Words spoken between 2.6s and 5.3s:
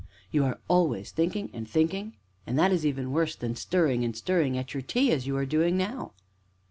is even worse than stirring, and stirring at your tea, as